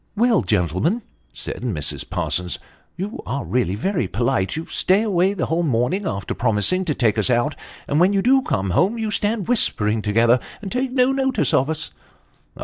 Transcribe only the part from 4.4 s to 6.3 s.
you stay away the whole morning,